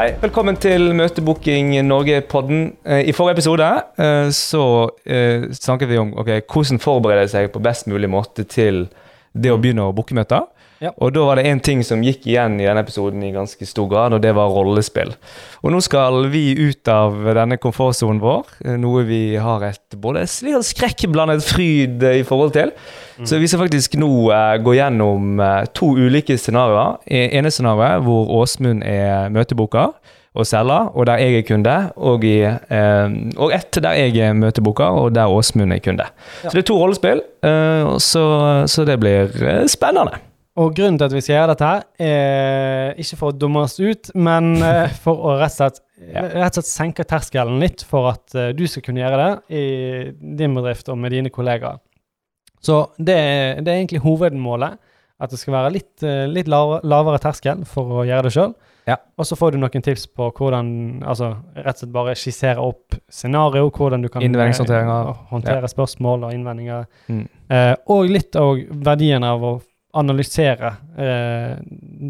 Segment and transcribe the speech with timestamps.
[0.00, 2.60] Hei, velkommen til Møtebooking Norge-podden.
[2.88, 3.66] Eh, I forrige episode
[4.00, 4.62] eh, så
[5.04, 8.86] eh, snakket vi om okay, hvordan forberede seg på best mulig måte til
[9.36, 10.46] det å begynne å booke møter.
[10.80, 10.94] Ja.
[10.96, 13.88] Og da var det én ting som gikk igjen i denne episoden i ganske stor
[13.90, 15.10] grad, og det var rollespill.
[15.60, 20.22] Og nå skal vi ut av denne komfortsonen vår, eh, noe vi har et både
[20.24, 22.72] skrekkblandet fryd eh, i forhold til.
[23.28, 26.96] Så vi skal faktisk nå eh, gå gjennom eh, to ulike scenarioer.
[27.12, 29.92] Ene scenarioet hvor Åsmund er møteboker
[30.32, 31.76] og selger, og der jeg er kunde.
[32.00, 36.08] Og, i, eh, og ett der jeg er møteboker, og der Åsmund er kunde.
[36.46, 38.24] Så det er to rollespill, eh, så,
[38.64, 39.28] så det blir
[39.68, 40.24] spennende.
[40.60, 43.78] Og grunnen til at vi skal gjøre dette her, er ikke for å dumme oss
[43.80, 45.80] ut, men eh, for å rett og slett,
[46.42, 49.64] rett og slett senke terskelen litt for at eh, du skal kunne gjøre det i
[50.40, 51.80] din bedrift og med dine kollegaer.
[52.60, 54.80] Så det er, det er egentlig hovedmålet.
[55.20, 58.54] At det skal være litt, eh, litt lavere, lavere terskel for å gjøre det sjøl.
[58.88, 58.96] Ja.
[59.20, 60.70] Og så får du noen tips på hvordan
[61.04, 65.70] Altså rett og slett bare skissere opp scenario, hvordan du kan håndtere ja.
[65.70, 66.88] spørsmål og innvendinger.
[67.12, 67.26] Mm.
[67.52, 68.56] Eh, og litt av
[68.88, 69.52] verdien av å
[69.94, 71.56] analysere eh,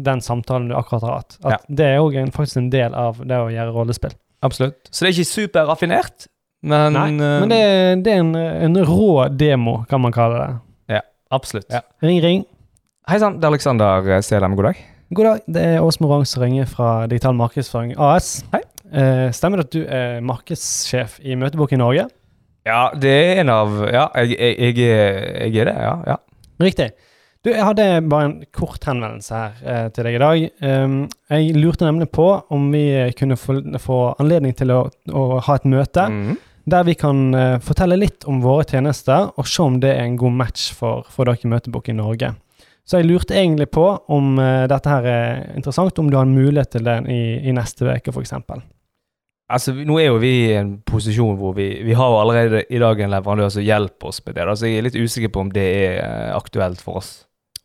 [0.05, 1.37] den samtalen du akkurat har hatt.
[1.43, 4.13] At Det er òg faktisk en del av det å gjøre rollespill.
[4.43, 4.89] Absolutt.
[4.91, 6.27] Så det er ikke superraffinert,
[6.63, 10.43] men Nei, eh, men det, er- det er en, en rå demo, kan man kalle
[10.47, 11.01] det.
[11.31, 11.69] Absolutt.
[11.71, 11.79] Ja.
[12.03, 12.41] Ring, ring.
[13.07, 14.51] Hei sann, det er Alexander eh, Selem.
[14.59, 14.79] God dag.
[15.15, 18.41] God dag, det er Åsmund Rang som ringer fra Digital Markedsføring AS.
[18.51, 18.59] Hei.
[18.91, 22.03] Eh, stemmer det at du er markedssjef i Møtebok i Norge?
[22.67, 25.93] Ja, det er en av Ja, jeg, jeg, jeg, er, jeg er det, ja.
[26.11, 26.17] ja.
[26.67, 26.89] Riktig.
[27.41, 30.43] Du, jeg hadde bare en kort henvendelse her eh, til deg i dag.
[30.61, 30.97] Um,
[31.33, 32.83] jeg lurte nemlig på om vi
[33.17, 36.35] kunne få, få anledning til å, å ha et møte mm.
[36.69, 40.19] der vi kan uh, fortelle litt om våre tjenester, og se om det er en
[40.21, 42.29] god match for, for dere i Møtebok i Norge.
[42.85, 46.37] Så jeg lurte egentlig på om uh, dette her er interessant, om du har en
[46.37, 48.37] mulighet til det i, i neste uke, f.eks.
[49.51, 52.79] Altså, Nå er jo vi i en posisjon hvor vi, vi har jo allerede i
[52.85, 54.45] dag en leverandør som hjelper oss med det.
[54.45, 57.11] Så Så jeg er litt usikker på om det er eh, aktuelt for oss.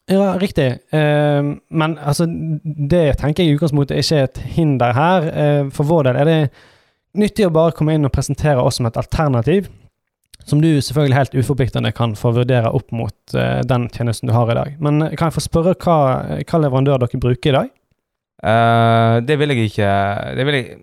[0.06, 0.66] Ja, riktig.
[0.94, 2.26] Eh, men altså,
[2.64, 5.26] det tenker jeg i utgangspunktet ikke er et hinder her.
[5.32, 6.38] Eh, for vår del er det
[7.18, 9.66] nyttig å bare komme inn og presentere oss som et alternativ,
[10.46, 14.52] som du selvfølgelig helt uforpliktende kan få vurdere opp mot eh, den tjenesten du har
[14.52, 14.76] i dag.
[14.78, 15.98] Men eh, kan jeg få spørre hva,
[16.38, 17.72] hva leverandør dere bruker i dag?
[18.44, 19.92] Eh, det vil jeg ikke
[20.36, 20.74] det vil jeg,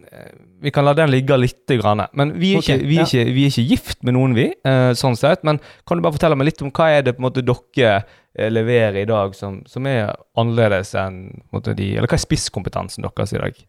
[0.64, 1.68] Vi kan la den ligge litt.
[1.68, 2.06] grann.
[2.14, 3.06] Men vi er, okay, ikke, vi, er ja.
[3.06, 4.48] ikke, vi er ikke gift med noen, vi.
[4.66, 5.44] Uh, sånn sett.
[5.44, 7.94] Men kan du bare fortelle meg litt om hva er det på en måte dere
[8.00, 13.04] eh, leverer i dag som, som er annerledes enn måte, de Eller hva er spisskompetansen
[13.04, 13.62] deres i dag?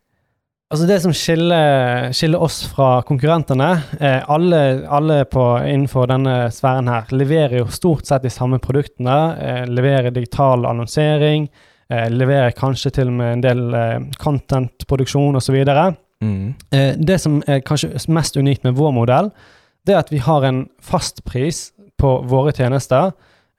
[0.72, 3.68] Altså Det som skiller, skiller oss fra konkurrentene
[4.00, 9.18] eh, alle, alle på, innenfor denne sfæren her leverer jo stort sett de samme produktene.
[9.38, 11.46] Eh, leverer digital annonsering.
[11.92, 15.58] Eh, leverer kanskje til og med en del eh, content-produksjon osv.
[16.24, 16.54] Mm.
[16.72, 19.30] Eh, det som er kanskje mest unikt med vår modell,
[19.84, 21.68] det er at vi har en fastpris
[22.00, 23.12] på våre tjenester.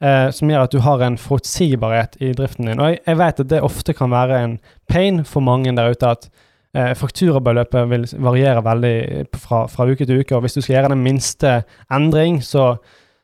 [0.03, 2.81] Eh, som gjør at du har en forutsigbarhet i driften din.
[2.83, 4.57] Og jeg, jeg vet at det ofte kan være en
[4.91, 6.27] pain for mange der ute at
[6.75, 8.97] eh, fakturabeløpet vil variere veldig
[9.39, 10.35] fra, fra uke til uke.
[10.35, 11.55] Og hvis du skal gjøre den minste
[11.87, 12.73] endring, så,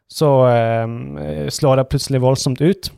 [0.07, 2.93] så eh, slår det plutselig voldsomt ut.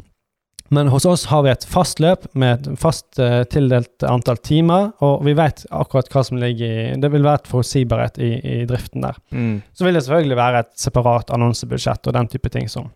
[0.74, 4.90] Men hos oss har vi et fast løp med et fast uh, tildelt antall timer,
[5.06, 8.58] og vi vet akkurat hva som ligger i Det vil være et forutsigbarhet i, i
[8.70, 9.20] driften der.
[9.36, 9.62] Mm.
[9.74, 12.90] Så vil det selvfølgelig være et separat annonsebudsjett og den type ting som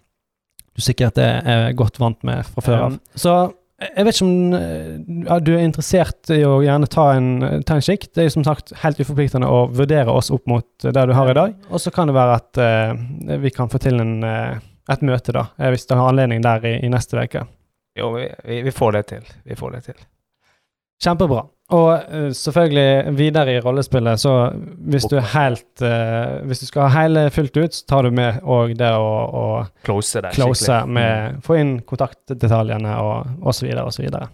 [0.78, 3.00] du sikkert er, er godt vant med fra før av.
[3.18, 3.38] Så
[3.78, 4.94] jeg vet ikke om eh,
[5.28, 7.28] ja, du er interessert i å gjerne ta en,
[7.66, 8.08] ta en kikk.
[8.10, 11.30] Det er jo som sagt helt uforpliktende å vurdere oss opp mot det du har
[11.30, 11.54] i dag.
[11.70, 14.58] Og så kan det være at uh, vi kan få til en, uh,
[14.90, 17.46] et møte, da, eh, hvis du har anledning der i, i neste uke.
[17.98, 19.30] Jo, vi, vi, vi får det til.
[19.44, 20.02] Vi får det til.
[21.04, 21.44] Kjempebra.
[21.76, 24.34] Og eh, selvfølgelig videre i rollespillet, så
[24.88, 28.16] hvis du er helt uh, Hvis du skal ha hele fullt ut, så tar du
[28.16, 29.44] med òg det å, å
[29.84, 30.94] Close det close skikkelig.
[30.96, 34.30] med Få inn kontaktdetaljene og, og så videre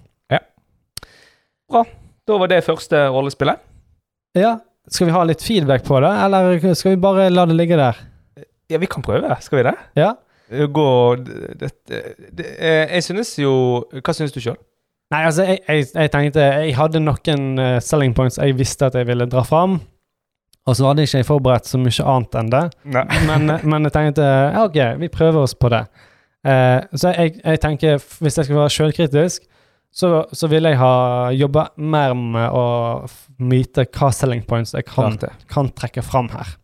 [1.73, 1.81] Bra.
[1.81, 1.83] så.
[2.23, 3.59] Da var det første rollespillet.
[4.37, 4.53] Ja,
[4.87, 7.97] skal vi ha litt feedback på det, eller skal vi bare la det ligge der?
[8.71, 9.35] Ja, vi kan prøve.
[9.43, 9.73] Skal vi det?
[9.99, 10.13] Ja?
[10.49, 13.53] Gå det, det, eh, Jeg synes jo
[14.03, 14.57] Hva synes du sjøl?
[15.13, 18.97] Nei, altså, jeg, jeg, jeg tenkte Jeg hadde noen eh, selling points jeg visste at
[18.97, 19.79] jeg ville dra fram.
[20.67, 22.63] Og så hadde jeg ikke forberedt så mye annet enn det.
[23.29, 25.83] Men, men jeg tenkte ja, ok, vi prøver oss på det.
[26.47, 29.43] Eh, så jeg, jeg tenker, hvis jeg skal være sjølkritisk,
[29.93, 30.93] så, så vil jeg ha
[31.35, 32.63] jobba mer med å
[33.43, 35.19] myte hva selling points jeg kan,
[35.51, 36.55] kan trekke fram her.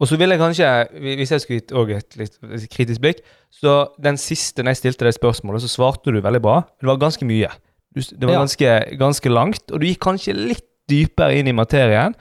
[0.00, 0.70] Og så vil jeg kanskje,
[1.16, 2.34] hvis jeg skulle gitt òg et litt
[2.68, 6.58] kritisk blikk Så den siste, når jeg stilte deg spørsmålet, så svarte du veldig bra.
[6.80, 7.48] Det var ganske mye.
[7.96, 12.12] Det var ganske, ganske langt, og du gikk kanskje litt dypere inn i materien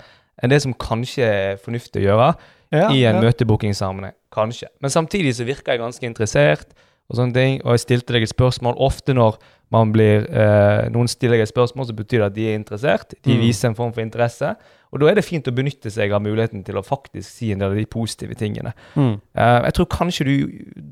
[0.41, 2.29] enn det som kanskje er fornuftig å gjøre
[2.71, 3.21] Ja, i en ja.
[3.21, 4.15] møtebookingsammenheng.
[4.33, 4.67] Kanskje.
[4.81, 6.71] Men samtidig så virker jeg ganske interessert,
[7.09, 8.73] og sånne ting, og jeg stilte deg et spørsmål.
[8.81, 9.35] Ofte når
[9.71, 13.13] man blir, eh, noen stiller deg et spørsmål, så betyr det at de er interessert.
[13.23, 13.41] De Mm.
[13.43, 14.55] viser en form for interesse.
[14.95, 17.59] Og da er det fint å benytte seg av muligheten til å faktisk si en
[17.59, 18.71] del av de positive tingene.
[18.95, 19.17] Mm.
[19.35, 20.33] Uh, jeg tror kanskje du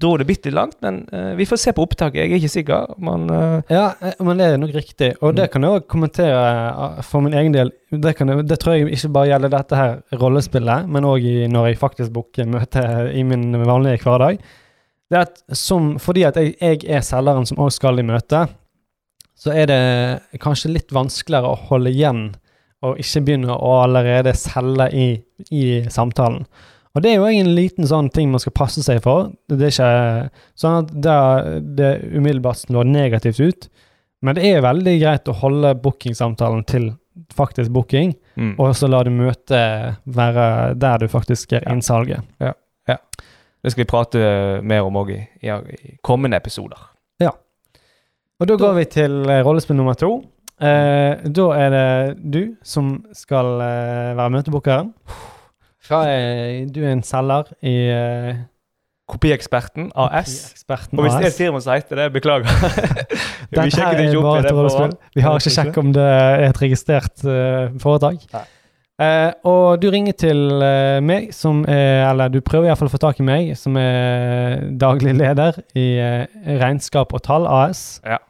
[0.03, 2.19] dro det bitte langt, men uh, vi får se på opptaket.
[2.25, 2.94] Jeg er ikke sikker.
[3.00, 3.85] Men uh, Ja,
[4.19, 5.13] men det er nok riktig.
[5.23, 7.71] Og det kan jeg òg kommentere for min egen del.
[7.94, 11.71] Det, kan, jeg- det tror jeg ikke bare gjelder dette her rollespillet, men òg når
[11.71, 12.83] jeg faktisk booker møte
[13.15, 14.44] i min vanlige hverdag.
[15.13, 18.44] Det er at som, fordi at jeg, jeg er selgeren som også skal i møte,
[19.38, 22.21] så er det kanskje litt vanskeligere å holde igjen
[22.83, 25.07] og ikke begynne å allerede selge i,
[25.56, 26.45] i samtalen.
[26.94, 29.31] Og det er jo en liten sånn ting man skal passe seg for.
[29.50, 31.15] Det er ikke sånn at det,
[31.80, 33.69] det umiddelbart slår negativt ut,
[34.24, 36.91] men det er veldig greit å holde bookingsamtalen til
[37.33, 38.53] faktisk booking, mm.
[38.62, 40.45] og så la det møtet være
[40.79, 42.21] der du faktisk er innsalget.
[43.63, 44.21] det skal vi prate
[44.65, 46.79] mer om òg i, i, kommende episoder.
[47.21, 47.31] Ja.
[48.41, 50.18] Og da går vi til rollespill nummer to.
[50.63, 51.88] Eh, da er det
[52.33, 54.94] du som skal eh, være møtebookeren.
[55.83, 58.42] Hva er, du er en selger i eh,
[59.12, 60.31] Kopieksperten AS.
[60.31, 61.36] Kopieksperten Og hvis det er AS.
[61.36, 62.48] et firma som heter det, beklager.
[63.51, 64.98] vi Dette sjekket her er ikke opp i bare det et rollespill.
[65.18, 68.24] Vi har ikke sjekket om det er et registrert eh, foretak.
[68.33, 68.45] Nei.
[69.04, 73.00] Eh, og du ringer til eh, meg, som er Eller du prøver iallfall å få
[73.01, 77.98] tak i meg, som er daglig leder i eh, Regnskap og tall AS.
[78.06, 78.21] Ja.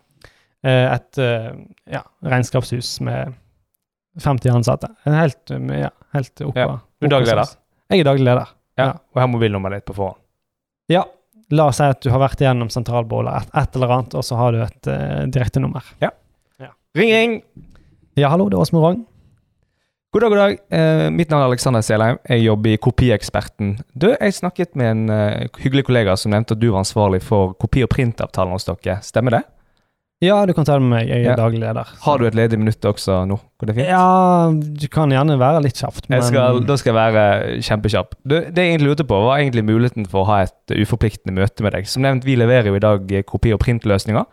[0.64, 1.50] Eh, et eh,
[1.92, 3.34] ja, regnskapshus med
[4.24, 4.90] 50 ansatte.
[5.04, 6.60] En helt, eh, ja, helt oppe.
[6.60, 7.56] Ja, du er daglig leder?
[7.92, 8.54] Jeg er daglig leder.
[8.80, 8.86] Ja.
[8.86, 8.94] Ja.
[9.14, 10.22] Og har er mobilnummeret ditt på forhånd.
[10.92, 11.04] Ja.
[11.54, 14.38] La oss si at du har vært igjennom sentralbordet, et, et eller annet, og så
[14.40, 15.86] har du et uh, direktenummer.
[16.94, 17.32] Ring, ring!
[18.18, 19.00] Ja, hallo, det er Åsmund Rogn.
[20.14, 20.60] God dag, god dag.
[20.78, 22.20] Eh, mitt navn er Alexander Selheim.
[22.30, 23.72] Jeg jobber i Kopieksperten.
[23.98, 27.56] Du, jeg snakket med en uh, hyggelig kollega som nevnte at du var ansvarlig for
[27.58, 29.00] kopi- og printavtalen hos dere.
[29.02, 29.42] Stemmer det?
[30.24, 31.10] Ja, du kan ta det med meg.
[31.12, 31.36] Jeg er Ja.
[31.36, 31.90] daglig leder.
[32.06, 33.38] Har du et ledig minutt også nå?
[33.60, 33.88] Går det fint?
[33.92, 38.16] Ja, du kan gjerne være litt kjapt, men Jeg skal, da skal jeg være kjempekjapp.
[38.26, 41.36] Du, det jeg egentlig lurte på, var egentlig muligheten for å ha et eh, uforpliktende
[41.36, 41.88] møte med deg.
[41.92, 44.26] Som nevnt, vi leverer jo i dag eh, kopi- og printløsninger.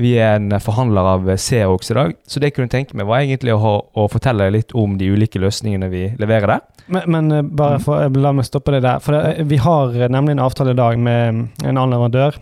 [0.00, 2.94] Vi er en eh, forhandler av eh, Xerox i dag, så det jeg kunne tenke
[2.96, 6.46] meg, var egentlig å, ha, å fortelle deg litt om de ulike løsningene vi leverer
[6.54, 6.60] der.
[6.88, 7.84] Men, men eh, bare Mm.
[7.84, 9.00] for, eh, la meg stoppe det der.
[9.04, 12.38] For det, vi har eh, nemlig en avtale i dag med en annen leverandør.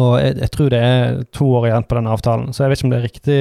[0.00, 2.80] Og jeg, jeg tror det er to år igjen på den avtalen, så jeg vet
[2.80, 3.38] ikke om det er riktig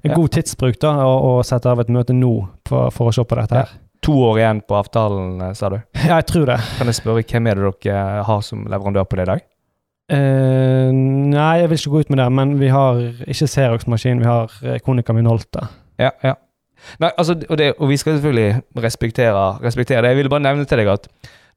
[0.00, 0.14] en Ja.
[0.16, 2.32] god tidsbruk da, å, å sette av et møte nå
[2.68, 3.74] for, for å se på dette her.
[4.08, 5.76] To år igjen på avtalen, eh, sa du.
[6.08, 6.56] Ja, jeg tror det.
[6.78, 9.42] Kan jeg spørre hvem er det dere har som leverandør på det i dag?
[10.10, 14.26] Eh, nei, jeg vil ikke gå ut med det, men vi har ikke Xerox-maskin, vi
[14.30, 15.68] har eh, Konica Minolta.
[16.00, 16.34] Ja, ja.
[16.98, 20.14] Nei, altså, og, det, og vi skal selvfølgelig respektere, respektere det.
[20.14, 21.06] Jeg ville bare nevne til deg at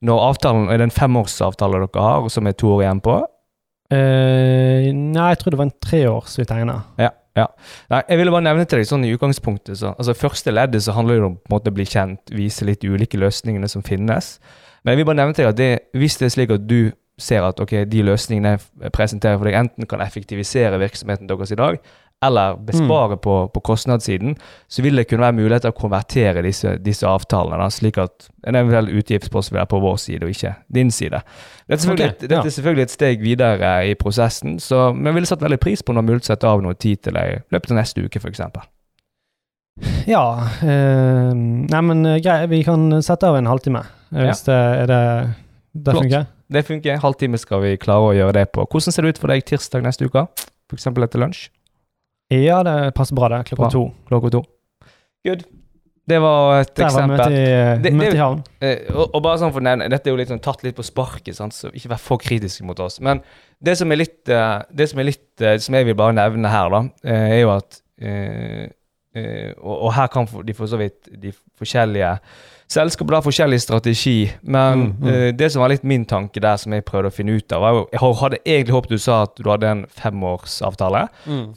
[0.04, 3.22] når avtalen er femårsavtalen en dere har, som er to år igjen på
[3.94, 6.80] Eh, nei, jeg tror det var en treårs vi tegna.
[7.02, 7.48] Ja, ja.
[7.94, 10.94] Nei, jeg ville bare nevne til deg sånn i utgangspunktet så, altså Første leddet så
[10.94, 14.36] handler det om på en måte å bli kjent, vise litt ulike løsningene som finnes.
[14.84, 16.94] Men jeg vil bare nevne til deg at det, hvis det er slik at du
[17.22, 21.60] ser at okay, de løsningene jeg presenterer for deg, enten kan effektivisere virksomheten deres i
[21.60, 21.78] dag,
[22.24, 24.36] eller bespare på, på kostnadssiden,
[24.68, 28.30] så vil det kunne være mulighet til å konvertere disse, disse avtalene, da, slik at
[28.48, 31.24] en eventuell utgiftspost vil være på vår side, og ikke din side.
[31.68, 32.20] Dette er selvfølgelig, okay.
[32.26, 35.62] et, dette er selvfølgelig et steg videre i prosessen, så, men jeg ville satt veldig
[35.64, 38.24] pris på til å sette av noe tid til deg i løpet av neste uke,
[38.24, 38.46] f.eks.
[40.06, 40.24] Ja
[40.62, 43.82] eh, Nei, men eh, greit, vi kan sette av en halvtime.
[44.14, 45.04] Hvis Hvis det er det
[45.74, 46.04] Det Flott.
[46.04, 46.26] funker?
[46.54, 47.00] Det funker.
[47.02, 48.68] Halvtime skal vi klare å gjøre det på.
[48.70, 50.28] Hvordan ser det ut for deg tirsdag neste uke?
[50.70, 50.86] F.eks.
[50.86, 51.48] etter lunsj?
[52.44, 53.44] Ja, det passer bra, det.
[53.52, 53.70] Klokka Bra.
[53.74, 53.84] to.
[54.10, 54.44] Klokka to.
[55.26, 55.44] Good.
[56.06, 57.18] Det var et Der var eksempel.
[57.18, 58.42] møtet i, Det- det- møte i havn.
[58.60, 60.76] Eh, og, og bare sånn for å nevne, Dette er jo litt sånn tatt litt
[60.76, 61.54] på sparket, sant?
[61.56, 63.00] så ikke vær for kritisk mot oss.
[63.00, 63.22] Men
[63.64, 66.50] det som er litt, eh, det som, er litt eh, som jeg vil bare nevne
[66.52, 67.80] her, da, er jo at
[69.60, 72.16] og, og her kan de for så vidt de forskjellige
[72.74, 74.32] selskaper ha forskjellig strategi.
[74.42, 75.08] Men Mm, mm.
[75.10, 77.62] eh, det som var litt min tanke der, som jeg prøvde å finne ut av,
[77.62, 81.08] var jo Jeg hadde egentlig håpet du sa at du hadde en femårsavtale.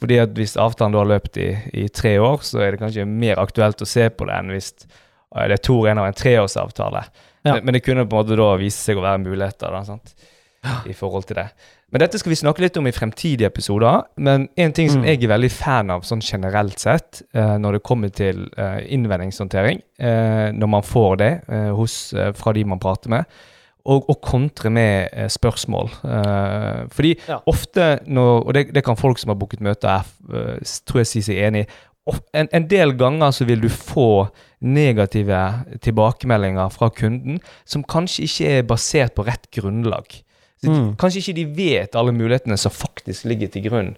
[0.00, 3.06] Fordi at hvis avtalen da har løpt i, i tre år, så er det kanskje
[3.08, 7.04] mer aktuelt å se på det enn hvis eh, det er to av en treårsavtale.
[7.46, 7.54] Ja.
[7.54, 10.16] Men, men det kunne på en måte da vise seg å være muligheter da, sant?
[10.86, 11.46] I forhold til det.
[11.92, 14.02] Men dette skal vi snakke litt om i fremtidige episoder.
[14.16, 15.06] Men en ting som Mm.
[15.06, 19.82] jeg er veldig fan av sånn generelt sett, uh, når det kommer til uh, innvendingshåndtering,
[20.02, 23.24] uh, når man får det eh, hos, eh, fra de man prater med,
[23.86, 25.90] og, og kontre med eh, spørsmål.
[26.04, 27.38] Eh, fordi Ja.
[27.46, 30.04] ofte når Og det, det kan folk som har booket møter, er,
[30.34, 31.70] eh, tror jeg sier seg enig i.
[32.34, 34.28] en, en del ganger så vil du få
[34.60, 40.04] negative tilbakemeldinger fra kunden som kanskje ikke er basert på rett grunnlag.
[40.70, 40.90] Mm.
[41.00, 43.94] Kanskje ikke de vet alle mulighetene som faktisk ligger til grunn.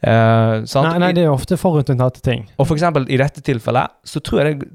[0.00, 0.88] Eh, sant?
[0.88, 2.46] Nei, nei, det er ofte forutinntatte ting.
[2.58, 4.70] Og for eksempel i dette tilfellet, så tror jeg det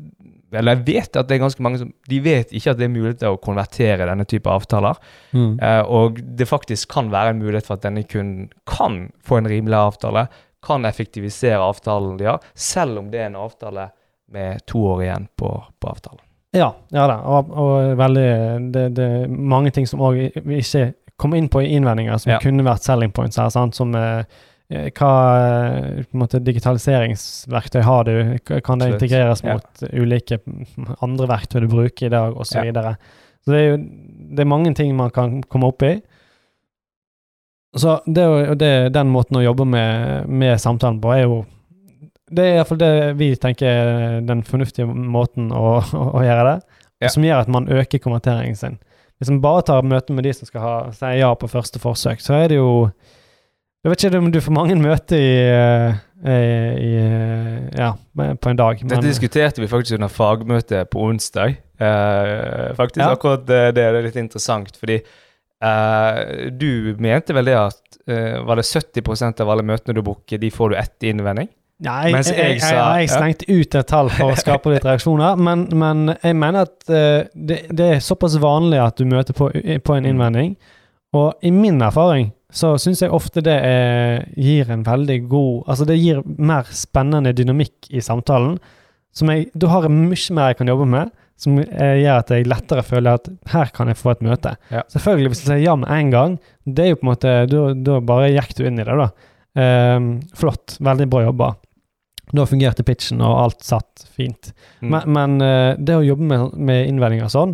[0.55, 2.91] Eller jeg vet at det er ganske mange som De vet ikke at det er
[2.93, 4.95] mulighet til å konvertere denne type avtaler.
[5.33, 5.59] Mm.
[5.59, 9.49] Eh, og det faktisk kan være en mulighet for at denne kunden kan få en
[9.51, 10.27] rimelig avtale.
[10.63, 13.89] Kan effektivisere avtalen de har, selv om det er en avtale
[14.31, 16.23] med to år igjen på, på avtalen.
[16.55, 17.17] Ja, ja da.
[17.27, 18.29] Og, og veldig
[18.73, 20.87] det, det er mange ting som òg vi ikke
[21.17, 22.39] kom inn på innvendinger, som Ja.
[22.43, 23.49] kunne vært selling points her.
[23.49, 23.75] Sant?
[23.75, 24.23] Som eh,
[24.69, 28.15] eh, hva eh, måte, digitaliseringsverktøy har du?
[28.61, 29.01] Kan det Absolutt.
[29.01, 29.53] integreres Ja.
[29.53, 32.59] mot ulike mm, andre verktøy du bruker i dag, osv.?
[32.59, 32.95] Så, Ja.
[33.45, 33.77] så det er jo
[34.35, 36.01] det er mange ting man kan komme opp i.
[37.77, 38.23] Så det,
[38.59, 41.41] det, den måten å jobbe med, med samtalen på, er jo
[42.31, 46.55] Det er iallfall det vi tenker er den fornuftige måten å, å, å gjøre det.
[47.03, 47.09] Ja.
[47.11, 48.79] Som gjør at man øker konverteringen sin.
[49.19, 52.19] Hvis man bare tar møte med de som skal ha, si ja på første forsøk,
[52.23, 52.91] så er det jo
[53.85, 55.35] Jeg vet ikke om du får mange møter i,
[56.25, 56.37] i,
[56.81, 58.81] i eh, Ja, på en dag.
[58.81, 61.57] Dette diskuterte vi faktisk under fagmøtet på onsdag.
[61.79, 63.11] Eh, faktisk Ja.
[63.13, 68.55] akkurat det, det er litt interessant, fordi eh, du mente vel det at eh, Var
[68.59, 71.49] det 70% av alle møtene du booker, de får du etter innvending?
[71.83, 75.65] Nei, jeg, jeg jeg, jeg, slengte ut et tall for å skape litt reaksjoner, men,
[75.75, 79.97] men jeg mener at uh, det, det er såpass vanlig at du møter på, på
[79.97, 80.09] en Mm.
[80.13, 80.55] innvending.
[81.15, 85.85] Og i min erfaring så syns jeg ofte det er, gir en veldig god Altså
[85.87, 88.57] det gir mer spennende dynamikk i samtalen.
[89.15, 92.31] Som jeg, da har jeg mye mer jeg kan jobbe med, som eh, gjør at
[92.31, 94.55] jeg lettere føler at her kan jeg få et møte.
[94.71, 94.83] Ja.
[94.91, 96.35] Selvfølgelig, hvis jeg sier ja med en gang,
[96.67, 97.35] det er jo på en måte
[97.83, 99.09] da bare gikk du inn i det, da.
[99.55, 100.77] Ehm, flott.
[100.79, 101.55] Veldig bra jobba.
[102.33, 104.51] Da fungerte pitchen, og alt satt fint.
[104.81, 104.89] Mm.
[104.89, 107.53] Men, men eh, det å jobbe med, med innvendinger sånn,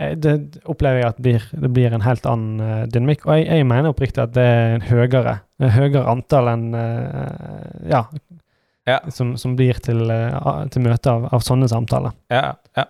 [0.00, 0.34] eh, det
[0.68, 3.24] opplever jeg at blir, det blir en helt annen eh, dynamikk.
[3.28, 6.68] Og jeg, jeg mener oppriktig at det er en høyere, en høyere antall enn
[7.90, 8.04] ja,
[8.88, 8.96] Ja.
[9.12, 10.00] Som, som blir til,
[10.72, 12.16] til møte av, av sånne samtaler.
[12.32, 12.88] Ja, ja.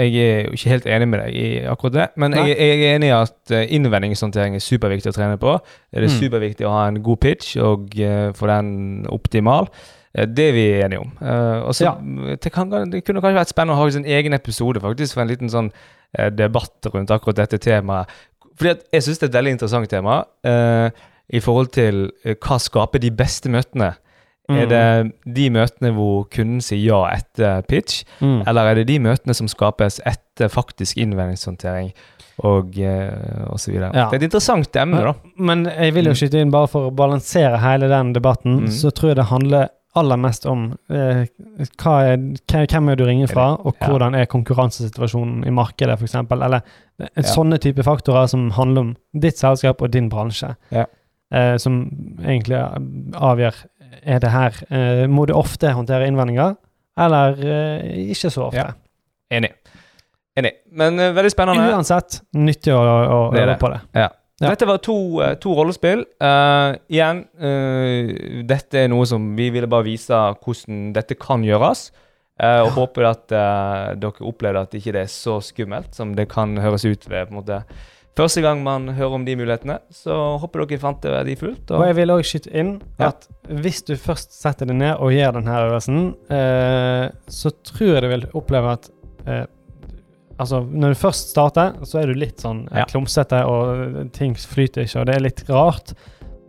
[0.00, 2.94] Jeg er jo ikke helt enig med deg i akkurat det, men jeg, jeg er
[2.96, 5.58] enig i at eh, innvendingshåndtering er superviktig å trene på.
[5.92, 6.14] Det er Mm.
[6.22, 8.70] superviktig å ha en god pitch og uh, få den
[9.12, 9.68] optimal.
[10.14, 11.10] Eh, Det er vi enige om.
[11.20, 11.92] Uh, også, Ja.
[12.40, 15.28] det, kan, det kunne kanskje vært spennende å ha sin egen episode faktisk for en
[15.28, 15.70] liten sånn
[16.18, 18.08] uh, debatt rundt akkurat dette temaet.
[18.56, 20.24] Fordi at jeg syns det er et veldig interessant tema
[21.32, 22.10] i forhold til
[22.42, 23.94] hva skaper de beste møtene.
[24.50, 24.68] Er Mm.
[24.68, 28.42] det de møtene hvor kunden sier ja etter pitch, Mm.
[28.46, 31.92] eller er det de møtene som skapes etter faktisk innvendingshåndtering
[32.42, 33.92] og, eh, og så videre?
[33.94, 34.08] Ja.
[34.10, 35.14] Det er et interessant emne, da.
[35.38, 36.16] Men jeg vil jo Mm.
[36.16, 38.66] skyte inn, bare for å balansere hele den debatten, Mm.
[38.68, 42.16] så tror jeg det handler aller mest om eh, er,
[42.66, 46.14] hvem er du ringer fra, og hvordan er konkurransesituasjonen i markedet, f.eks.
[46.30, 46.62] Eller
[47.00, 47.22] eh, Ja.
[47.22, 50.54] sånne type faktorer som handler om ditt selskap og din bransje.
[50.70, 50.84] Ja.
[51.32, 51.90] Eh, som
[52.20, 52.58] egentlig
[53.14, 53.54] avgjør
[54.02, 56.56] er det her Uh, Må du ofte håndtere innvendinger,
[56.98, 58.58] eller uh, ikke så ofte?
[58.62, 58.72] Ja.
[59.36, 59.52] Enig.
[60.38, 60.52] Enig.
[60.72, 61.68] Men uh, veldig spennende.
[61.74, 63.58] Uansett, nyttig å, å Det øve det.
[63.60, 63.80] på det.
[63.98, 64.08] Ja.
[64.40, 64.48] Ja.
[64.54, 64.94] Dette var to,
[65.42, 66.06] to rollespill.
[66.22, 71.90] Uh, igjen, uh, dette er noe som vi ville bare vise hvordan dette kan gjøres.
[72.40, 72.74] Uh, og Ja.
[72.78, 73.26] håper at
[74.00, 77.34] dere opplevde at ikke det er så skummelt som det kan høres ut ved på
[77.34, 77.58] en måte
[78.18, 81.70] Første gang man hører om de mulighetene, så håper dere fant det verdifullt.
[81.76, 83.08] Og jeg vil òg skyte inn Ja.
[83.12, 88.02] at hvis du først setter deg ned og gjør denne øvelsen, eh, så tror jeg
[88.02, 88.90] du vil oppleve at
[89.26, 89.46] eh,
[90.40, 92.84] Altså, når du først starter, så er du litt sånn eh, Ja.
[92.88, 95.92] klumsete, og ting flyter ikke, og det er litt rart.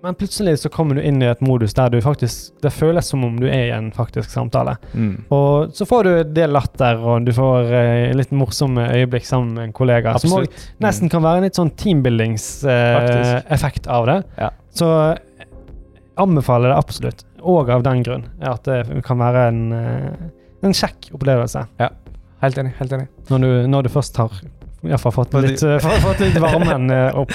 [0.03, 3.21] Men plutselig så kommer du inn i et modus der du faktisk Det føles som
[3.25, 4.75] om du er i en faktisk samtale.
[4.93, 5.27] Mm.
[5.29, 9.53] Og så får du en del latter, og du får eh, litt morsomme øyeblikk sammen
[9.57, 10.15] med en kollega.
[10.19, 10.69] Som også Absolutt.
[10.81, 14.17] nesten kan være en litt sånn teambuildingseffekt effekt av det.
[14.39, 14.49] Ja.
[14.73, 15.49] Så jeg
[16.21, 18.25] anbefaler det absolutt, og av den grunn.
[18.41, 20.29] At det kan være en, eh,
[20.65, 21.67] en kjekk opplevelse.
[22.41, 22.73] Helt enig.
[22.79, 23.07] helt enig.
[23.29, 24.31] Når du, når du først har
[25.13, 27.31] fått litt, eh, fått, litt varmen eh, opp.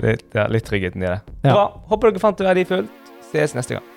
[0.00, 1.20] Litt, ja, litt tryggheten i det.
[1.44, 1.52] Ja.
[1.52, 1.64] Bra.
[1.92, 3.10] Håper dere fant det verdifullt.
[3.30, 3.89] Ses neste gang.